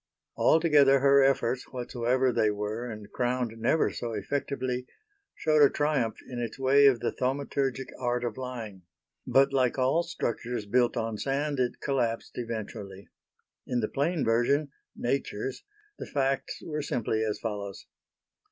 [0.35, 4.87] Altogether her efforts, whatsoever they were and crowned never so effectively,
[5.35, 8.81] showed a triumph in its way of the thaumaturgic art of lying;
[9.27, 13.09] but like all structures built on sand it collapsed eventually.
[13.67, 15.63] In the plain version nature's
[15.99, 17.85] the facts were simply as follows.